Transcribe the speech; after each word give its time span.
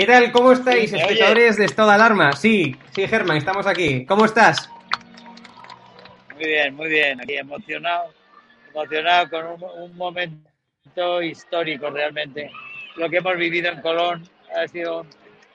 ¿Qué 0.00 0.06
tal? 0.06 0.32
¿Cómo 0.32 0.52
estáis, 0.52 0.88
Sí, 0.88 0.96
¿me 0.96 1.02
espectadores 1.02 1.58
de 1.58 1.66
Estado 1.66 1.88
de 1.90 1.94
Alarma? 1.96 2.32
Sí, 2.32 2.74
sí, 2.90 3.06
Germán, 3.06 3.36
estamos 3.36 3.66
aquí. 3.66 4.06
¿Cómo 4.06 4.24
estás? 4.24 4.70
Muy 6.34 6.42
bien, 6.46 6.74
muy 6.74 6.88
bien. 6.88 7.20
Aquí 7.20 7.36
emocionado, 7.36 8.04
emocionado 8.70 9.28
con 9.28 9.46
un, 9.46 9.62
un 9.82 9.96
momento 9.98 11.20
histórico 11.22 11.90
realmente. 11.90 12.50
Lo 12.96 13.10
que 13.10 13.18
hemos 13.18 13.36
vivido 13.36 13.70
en 13.72 13.82
Colón 13.82 14.26
ha 14.56 14.66
sido 14.68 15.04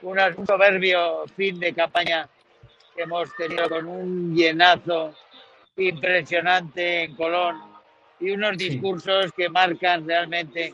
una- 0.04 0.28
un 0.38 0.46
soberbio 0.46 1.26
fin 1.36 1.60
de 1.60 1.74
campaña 1.74 2.30
que 2.96 3.02
hemos 3.02 3.36
tenido 3.38 3.68
con 3.68 3.88
un 3.88 4.36
llenazo 4.36 5.16
impresionante 5.76 7.06
en 7.06 7.16
Colón 7.16 7.60
y 8.20 8.30
unos 8.30 8.58
Sí. 8.60 8.70
discursos 8.70 9.32
que 9.36 9.50
marcan 9.50 10.08
realmente, 10.08 10.72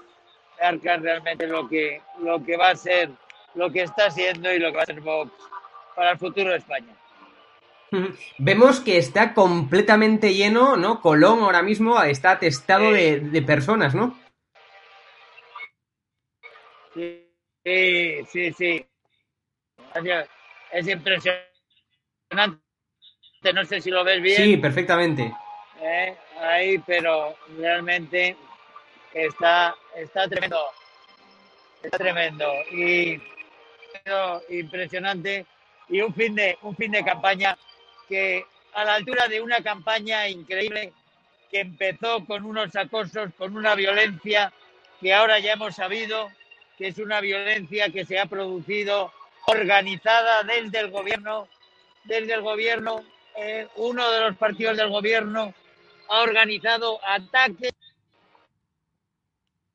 marcan 0.61 1.01
realmente 1.03 1.47
lo 1.47 1.69
que, 1.69 2.01
lo 2.21 2.43
que 2.43 2.57
va 2.57 2.71
a 2.71 2.75
ser, 2.75 3.09
lo 3.55 3.71
que 3.71 3.83
está 3.83 4.09
siendo 4.09 4.51
y 4.53 4.59
lo 4.59 4.71
que 4.71 4.77
va 4.77 4.83
a 4.83 4.85
ser 4.85 5.01
Vox 5.01 5.31
para 5.95 6.11
el 6.11 6.17
futuro 6.17 6.51
de 6.51 6.57
España. 6.57 6.95
Vemos 8.37 8.79
que 8.79 8.97
está 8.97 9.33
completamente 9.33 10.33
lleno, 10.33 10.77
¿no? 10.77 11.01
Colón 11.01 11.39
ahora 11.39 11.61
mismo 11.61 12.01
está 12.01 12.31
atestado 12.31 12.91
de, 12.91 13.19
de 13.19 13.41
personas, 13.41 13.93
¿no? 13.93 14.17
Sí, 16.93 17.27
sí, 17.63 18.25
sí. 18.31 18.53
sí. 18.53 18.85
Es 20.71 20.87
impresionante. 20.87 22.61
No 23.53 23.65
sé 23.65 23.81
si 23.81 23.89
lo 23.89 24.03
ves 24.03 24.21
bien. 24.21 24.37
Sí, 24.37 24.57
perfectamente. 24.57 25.33
¿eh? 25.81 26.15
Ahí, 26.39 26.77
pero 26.79 27.35
realmente 27.57 28.35
está, 29.13 29.75
está 29.95 30.27
tremendo. 30.27 30.59
Está 31.83 31.97
tremendo. 31.97 32.45
Y 32.71 33.21
impresionante. 34.49 35.45
Y 35.89 36.01
un 36.01 36.13
fin 36.13 36.35
de, 36.35 36.57
un 36.61 36.75
fin 36.75 36.91
de 36.91 37.03
campaña 37.03 37.57
que 38.07 38.45
a 38.73 38.85
la 38.85 38.95
altura 38.95 39.27
de 39.27 39.41
una 39.41 39.61
campaña 39.61 40.27
increíble 40.27 40.93
que 41.49 41.59
empezó 41.59 42.25
con 42.25 42.45
unos 42.45 42.75
acosos, 42.75 43.29
con 43.37 43.57
una 43.57 43.75
violencia 43.75 44.53
que 45.01 45.13
ahora 45.13 45.39
ya 45.39 45.53
hemos 45.53 45.75
sabido 45.75 46.29
que 46.77 46.87
es 46.87 46.97
una 46.97 47.19
violencia 47.19 47.89
que 47.89 48.05
se 48.05 48.19
ha 48.19 48.25
producido 48.25 49.11
organizada 49.47 50.43
desde 50.43 50.79
el 50.79 50.91
gobierno, 50.91 51.47
desde 52.05 52.33
el 52.33 52.41
gobierno, 52.41 53.03
eh, 53.35 53.67
uno 53.75 54.09
de 54.09 54.19
los 54.21 54.37
partidos 54.37 54.77
del 54.77 54.89
gobierno 54.89 55.53
ha 56.09 56.21
organizado 56.21 56.99
ataques 57.05 57.73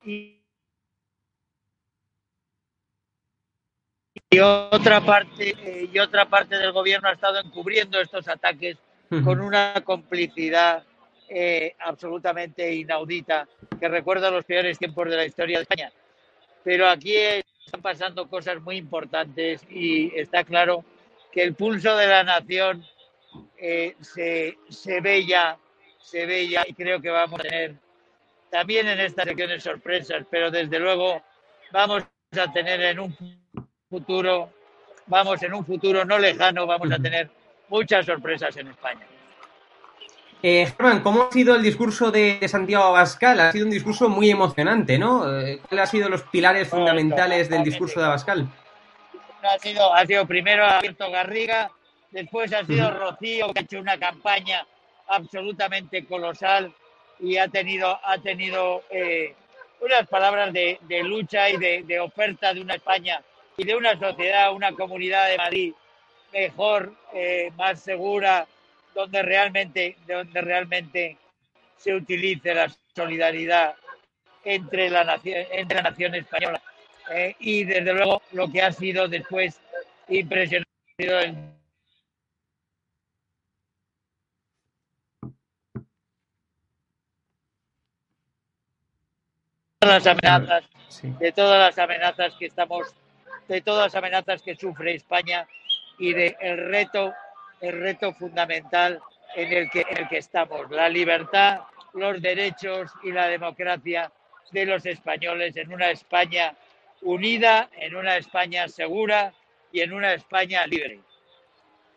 y, 0.04 0.40
y 4.30 4.38
otra 4.38 5.00
parte 5.00 5.50
eh, 5.50 5.88
y 5.92 5.98
otra 5.98 6.26
parte 6.26 6.56
del 6.56 6.72
gobierno 6.72 7.08
ha 7.08 7.12
estado 7.12 7.38
encubriendo 7.38 8.00
estos 8.00 8.26
ataques 8.28 8.76
con 9.22 9.40
una 9.40 9.74
complicidad 9.84 10.82
eh, 11.28 11.74
absolutamente 11.80 12.74
inaudita 12.74 13.48
que 13.78 13.88
recuerda 13.88 14.30
los 14.30 14.44
peores 14.44 14.78
tiempos 14.78 15.08
de 15.08 15.16
la 15.16 15.24
historia 15.24 15.58
de 15.58 15.62
España. 15.62 15.92
Pero 16.64 16.88
aquí 16.88 17.14
están 17.14 17.82
pasando 17.82 18.28
cosas 18.28 18.60
muy 18.60 18.76
importantes 18.76 19.62
y 19.70 20.12
está 20.18 20.42
claro 20.42 20.84
que 21.30 21.42
el 21.44 21.54
pulso 21.54 21.96
de 21.96 22.06
la 22.08 22.24
nación 22.24 22.84
eh, 23.58 23.94
se, 24.00 24.58
se 24.68 25.00
ve 25.00 25.24
ya, 25.24 25.56
se 26.00 26.26
ve 26.26 26.48
ya 26.48 26.64
y 26.66 26.74
creo 26.74 27.00
que 27.00 27.10
vamos 27.10 27.38
a 27.40 27.42
tener 27.44 27.76
también 28.50 28.88
en 28.88 28.98
estas 29.00 29.26
elecciones 29.26 29.62
sorpresas, 29.62 30.24
pero 30.30 30.50
desde 30.50 30.80
luego 30.80 31.22
vamos 31.70 32.04
a 32.36 32.52
tener 32.52 32.80
en 32.82 33.00
un 33.00 33.14
futuro, 33.88 34.50
vamos 35.06 35.42
en 35.42 35.54
un 35.54 35.64
futuro 35.64 36.04
no 36.04 36.18
lejano, 36.18 36.66
vamos 36.66 36.90
a 36.90 36.98
tener 36.98 37.30
muchas 37.68 38.04
sorpresas 38.06 38.56
en 38.56 38.68
España. 38.68 39.06
Eh, 40.42 40.66
Germán, 40.66 41.02
¿cómo 41.02 41.22
ha 41.22 41.32
sido 41.32 41.56
el 41.56 41.62
discurso 41.62 42.10
de, 42.10 42.38
de 42.38 42.48
Santiago 42.48 42.84
Abascal? 42.84 43.40
Ha 43.40 43.52
sido 43.52 43.64
un 43.64 43.70
discurso 43.70 44.08
muy 44.08 44.30
emocionante, 44.30 44.98
¿no? 44.98 45.40
Eh, 45.40 45.60
¿Cuáles 45.66 45.86
han 45.86 45.90
sido 45.90 46.08
los 46.08 46.22
pilares 46.22 46.68
fundamentales 46.68 47.48
del 47.48 47.64
discurso 47.64 48.00
de 48.00 48.06
Abascal? 48.06 48.46
Ha 49.42 49.58
sido, 49.58 49.94
ha 49.94 50.04
sido 50.04 50.26
primero 50.26 50.66
Alberto 50.66 51.10
Garriga, 51.10 51.70
después 52.10 52.52
ha 52.52 52.64
sido 52.64 52.90
Rocío, 52.90 53.52
que 53.52 53.60
ha 53.60 53.62
hecho 53.62 53.80
una 53.80 53.98
campaña 53.98 54.66
absolutamente 55.08 56.04
colosal 56.04 56.72
y 57.18 57.38
ha 57.38 57.48
tenido, 57.48 57.98
ha 58.04 58.18
tenido 58.18 58.82
eh, 58.90 59.34
unas 59.80 60.06
palabras 60.08 60.52
de, 60.52 60.78
de 60.82 61.02
lucha 61.02 61.48
y 61.48 61.56
de, 61.56 61.82
de, 61.86 62.00
oferta 62.00 62.52
de 62.52 62.60
una 62.60 62.74
España 62.74 63.22
y 63.56 63.64
de 63.64 63.76
una 63.76 63.98
sociedad, 63.98 64.52
una 64.52 64.72
comunidad 64.72 65.28
de 65.28 65.36
Madrid 65.38 65.74
mejor, 66.32 66.92
eh, 67.14 67.50
más 67.56 67.80
segura, 67.80 68.46
donde 68.94 69.22
realmente, 69.22 69.96
donde 70.06 70.40
realmente 70.40 71.16
se 71.76 71.94
utilice 71.94 72.54
la 72.54 72.70
solidaridad 72.94 73.74
entre 74.44 74.90
la 74.90 75.04
nación, 75.04 75.46
entre 75.50 75.76
la 75.76 75.90
nación 75.90 76.14
española. 76.14 76.62
Eh, 77.10 77.36
y 77.38 77.64
desde 77.64 77.92
luego 77.92 78.22
lo 78.32 78.50
que 78.50 78.62
ha 78.62 78.72
sido 78.72 79.08
después 79.08 79.60
impresionante 80.08 80.66
el 80.98 81.56
las 89.80 90.06
amenazas, 90.06 90.64
Sí. 90.88 91.12
de 91.18 91.32
todas 91.32 91.58
las 91.58 91.78
amenazas 91.78 92.34
que 92.38 92.46
estamos, 92.46 92.94
de 93.48 93.60
todas 93.60 93.86
las 93.86 93.94
amenazas 93.94 94.42
que 94.42 94.56
sufre 94.56 94.94
España 94.94 95.46
y 95.98 96.12
de 96.12 96.36
el 96.40 96.68
reto, 96.68 97.14
el 97.60 97.80
reto 97.80 98.12
fundamental 98.14 99.00
en 99.34 99.52
el 99.52 99.70
que, 99.70 99.84
en 99.88 99.98
el 99.98 100.08
que 100.08 100.18
estamos, 100.18 100.70
la 100.70 100.88
libertad, 100.88 101.60
los 101.94 102.20
derechos 102.20 102.90
y 103.02 103.12
la 103.12 103.28
democracia 103.28 104.10
de 104.50 104.66
los 104.66 104.84
españoles 104.86 105.56
en 105.56 105.72
una 105.72 105.90
España 105.90 106.54
unida, 107.02 107.68
en 107.76 107.96
una 107.96 108.16
España 108.16 108.68
segura 108.68 109.32
y 109.72 109.80
en 109.80 109.92
una 109.92 110.14
España 110.14 110.66
libre. 110.66 111.00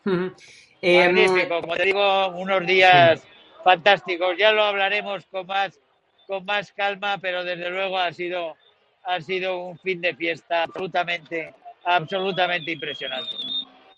Eh, 0.81 1.03
Magnífico, 1.03 1.59
como 1.59 1.75
te 1.75 1.83
digo, 1.83 2.29
unos 2.29 2.65
días 2.65 3.21
fantásticos. 3.65 4.37
Ya 4.37 4.53
lo 4.53 4.63
hablaremos 4.63 5.25
con 5.25 5.45
más, 5.45 5.77
con 6.25 6.45
más 6.45 6.71
calma, 6.71 7.17
pero 7.17 7.43
desde 7.43 7.69
luego 7.69 7.97
ha 7.97 8.13
sido, 8.13 8.55
ha 9.03 9.21
sido 9.21 9.57
un 9.59 9.77
fin 9.79 10.01
de 10.01 10.15
fiesta 10.15 10.63
absolutamente, 10.63 11.53
absolutamente 11.85 12.71
impresionante. 12.71 13.35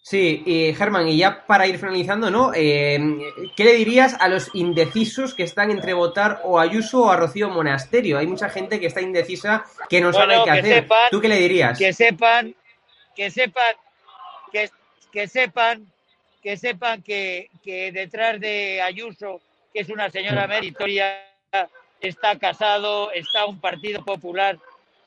Sí, 0.03 0.41
y 0.47 0.73
Germán, 0.73 1.07
y 1.07 1.17
ya 1.17 1.45
para 1.45 1.67
ir 1.67 1.77
finalizando, 1.77 2.31
¿no? 2.31 2.51
Eh, 2.55 2.99
¿Qué 3.55 3.63
le 3.63 3.73
dirías 3.73 4.17
a 4.19 4.29
los 4.29 4.49
indecisos 4.55 5.35
que 5.35 5.43
están 5.43 5.69
entre 5.69 5.93
votar 5.93 6.41
o 6.43 6.59
Ayuso 6.59 7.03
o 7.03 7.09
a 7.11 7.17
Rocío 7.17 7.49
Monasterio? 7.49 8.17
Hay 8.17 8.25
mucha 8.25 8.49
gente 8.49 8.79
que 8.79 8.87
está 8.87 9.01
indecisa 9.01 9.63
que 9.87 10.01
no 10.01 10.11
sabe 10.11 10.37
qué 10.43 10.49
hacer. 10.49 10.87
¿Tú 11.11 11.21
qué 11.21 11.27
le 11.27 11.35
dirías? 11.35 11.77
Que 11.77 11.93
sepan, 11.93 12.55
que 13.15 13.29
sepan, 13.29 13.75
que, 14.51 14.71
que 15.11 15.27
sepan, 15.27 15.85
que 16.41 16.57
sepan 16.57 17.03
que, 17.03 17.51
que 17.63 17.91
detrás 17.91 18.39
de 18.39 18.81
Ayuso, 18.81 19.39
que 19.71 19.81
es 19.81 19.89
una 19.89 20.09
señora 20.09 20.47
meritoria, 20.47 21.27
está 21.99 22.39
casado, 22.39 23.11
está 23.11 23.45
un 23.45 23.61
partido 23.61 24.03
popular 24.03 24.57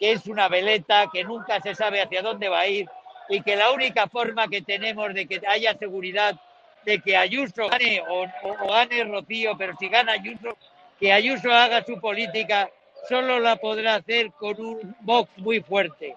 que 0.04 0.12
es 0.12 0.26
una 0.26 0.50
veleta, 0.50 1.08
que 1.10 1.24
nunca 1.24 1.62
se 1.62 1.74
sabe 1.74 2.02
hacia 2.02 2.20
dónde 2.20 2.50
va 2.50 2.60
a 2.60 2.66
ir 2.66 2.86
y 3.30 3.40
que 3.40 3.56
la 3.56 3.70
única 3.70 4.06
forma 4.06 4.48
que 4.48 4.60
tenemos 4.60 5.14
de 5.14 5.26
que 5.26 5.40
haya 5.48 5.78
seguridad 5.78 6.38
de 6.84 7.00
que 7.00 7.16
Ayuso 7.16 7.70
gane 7.70 8.02
o, 8.06 8.26
gane 8.68 9.02
Rocío, 9.04 9.56
pero 9.56 9.72
si 9.80 9.88
gana 9.88 10.12
Ayuso, 10.12 10.58
que 11.00 11.10
Ayuso 11.10 11.50
haga 11.50 11.82
su 11.86 11.98
política, 11.98 12.68
solo 13.08 13.40
la 13.40 13.56
podrá 13.56 13.94
hacer 13.94 14.30
con 14.32 14.60
un 14.60 14.94
Vox 15.00 15.30
muy 15.38 15.62
fuerte. 15.62 16.14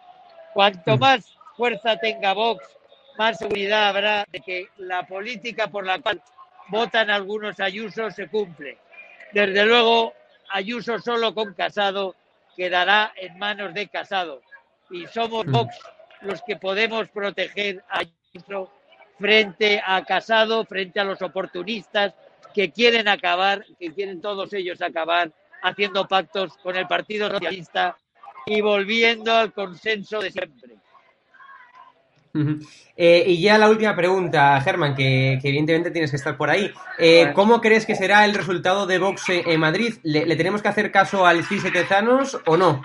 Cuanto 0.54 0.98
mm. 0.98 1.00
más 1.00 1.38
fuerza 1.56 1.96
tenga 1.96 2.34
Vox, 2.34 2.68
más 3.18 3.38
seguridad 3.38 3.88
habrá 3.88 4.26
de 4.30 4.42
que 4.42 4.68
la 4.80 5.08
política 5.08 5.68
por 5.68 5.86
la 5.86 6.00
cual 6.00 6.22
votan 6.68 7.10
algunos 7.10 7.58
Ayuso 7.62 8.12
se 8.12 8.28
cumple. 8.28 8.80
Desde 9.32 9.66
luego, 9.66 10.14
Ayuso 10.50 11.00
solo 11.00 11.34
con 11.34 11.54
Casado 11.54 12.16
quedará 12.58 13.14
en 13.16 13.38
manos 13.38 13.74
de 13.74 13.88
Casado. 13.88 14.42
Y 14.90 15.06
somos 15.08 15.46
mm. 15.46 15.52
Vox 15.52 15.76
los 16.22 16.42
que 16.42 16.58
podemos 16.58 17.08
proteger 17.10 17.84
a 17.90 18.02
frente 19.18 19.82
a 19.86 20.04
Casado, 20.04 20.66
frente 20.66 21.00
a 21.00 21.04
los 21.04 21.22
oportunistas 21.22 22.14
que 22.54 22.72
quieren 22.72 23.08
acabar, 23.08 23.66
que 23.80 23.94
quieren 23.94 24.20
todos 24.20 24.52
ellos 24.54 24.82
acabar 24.82 25.32
haciendo 25.62 26.08
pactos 26.08 26.58
con 26.58 26.76
el 26.76 26.88
Partido 26.88 27.30
Socialista 27.30 27.98
y 28.46 28.62
volviendo 28.62 29.34
al 29.34 29.54
consenso 29.54 30.20
de 30.20 30.32
siempre. 30.32 30.76
Eh, 32.96 33.24
y 33.28 33.42
ya 33.42 33.58
la 33.58 33.70
última 33.70 33.96
pregunta, 33.96 34.60
Germán, 34.62 34.96
que, 34.96 35.34
evidentemente 35.34 35.92
tienes 35.92 36.10
que 36.10 36.18
estar 36.18 36.36
por 36.36 36.50
ahí. 36.50 36.72
Eh, 36.98 37.32
¿Cómo 37.34 37.62
crees 37.62 37.86
que 37.86 37.96
será 37.96 38.26
el 38.26 38.34
resultado 38.34 38.88
de 38.88 38.98
Vox 38.98 39.24
en 39.30 39.60
Madrid? 39.60 39.96
¿Le, 40.04 40.36
tenemos 40.36 40.62
que 40.62 40.68
hacer 40.68 40.92
caso 40.92 41.26
al 41.26 41.44
CIS 41.44 41.72
Tezanos 41.72 42.40
o 42.46 42.58
no? 42.58 42.82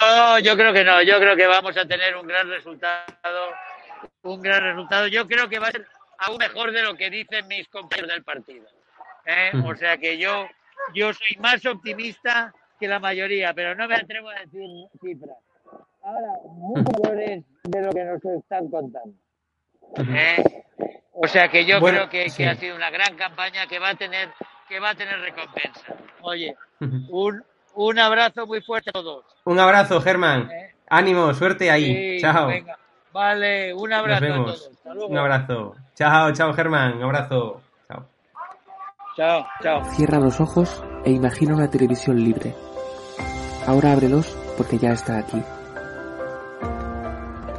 No, 0.00 0.38
yo 0.38 0.56
creo 0.56 0.72
que 0.72 0.82
no. 0.82 1.02
Yo 1.02 1.18
creo 1.18 1.36
que 1.36 1.46
vamos 1.46 1.76
a 1.76 1.86
tener 1.86 2.16
un 2.16 2.26
gran 2.26 2.48
resultado. 2.48 3.52
Un 4.22 4.40
gran 4.40 4.62
resultado. 4.62 5.06
Yo 5.06 5.26
creo 5.28 5.48
que 5.48 5.58
va 5.58 5.68
a 5.68 5.72
ser 5.72 5.86
aún 6.18 6.38
mejor 6.38 6.72
de 6.72 6.82
lo 6.82 6.96
que 6.96 7.10
dicen 7.10 7.46
mis 7.48 7.68
compañeros 7.68 8.10
del 8.10 8.24
partido. 8.24 8.66
¿eh? 9.26 9.52
O 9.64 9.76
sea 9.76 9.98
que 9.98 10.18
yo, 10.18 10.48
yo 10.94 11.12
soy 11.12 11.36
más 11.38 11.64
optimista 11.66 12.52
que 12.78 12.88
la 12.88 12.98
mayoría, 12.98 13.52
pero 13.54 13.74
no 13.74 13.86
me 13.86 13.96
atrevo 13.96 14.30
a 14.30 14.40
decir 14.40 14.68
cifras. 15.00 15.36
Ahora, 16.02 16.32
muy 16.44 16.82
mejores 16.82 17.44
de 17.64 17.82
lo 17.82 17.90
que 17.90 18.04
nos 18.04 18.24
están 18.24 18.68
contando. 18.68 19.14
¿eh? 19.98 20.64
O 21.12 21.26
sea 21.26 21.48
que 21.48 21.66
yo 21.66 21.80
creo 21.80 22.08
que, 22.08 22.26
que, 22.34 22.46
ha 22.46 22.54
sido 22.54 22.76
una 22.76 22.90
gran 22.90 23.16
campaña 23.16 23.66
que 23.66 23.78
va 23.78 23.90
a 23.90 23.94
tener 23.94 24.30
que 24.68 24.78
va 24.78 24.90
a 24.90 24.94
tener 24.94 25.18
recompensa. 25.20 25.94
Oye, 26.22 26.56
un, 27.10 27.42
un 27.74 27.98
abrazo 27.98 28.46
muy 28.46 28.62
fuerte 28.62 28.90
a 28.90 28.92
todos. 28.92 29.24
Un 29.44 29.58
abrazo, 29.58 30.00
Germán. 30.00 30.48
¿Eh? 30.50 30.74
Ánimo, 30.88 31.34
suerte 31.34 31.70
ahí. 31.70 32.20
chao. 32.20 32.48
Vale, 33.12 33.74
un 33.74 33.92
abrazo 33.92 34.24
a 34.24 34.36
todos. 34.36 34.70
Un 35.08 35.18
abrazo. 35.18 35.74
Chao, 35.94 36.32
chao, 36.32 36.52
Germán. 36.52 36.98
Un 36.98 37.02
abrazo. 37.02 37.60
Chao. 37.88 38.06
Chao, 39.16 39.46
chao. 39.60 39.84
Cierra 39.96 40.20
los 40.20 40.40
ojos 40.40 40.84
e 41.04 41.10
imagina 41.10 41.54
una 41.54 41.68
televisión 41.68 42.22
libre. 42.22 42.54
Ahora 43.66 43.92
ábrelos 43.92 44.36
porque 44.56 44.78
ya 44.78 44.92
está 44.92 45.18
aquí. 45.18 45.42